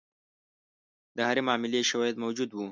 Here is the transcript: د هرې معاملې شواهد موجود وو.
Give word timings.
د 1.15 1.17
هرې 1.27 1.41
معاملې 1.47 1.87
شواهد 1.89 2.15
موجود 2.23 2.49
وو. 2.53 2.65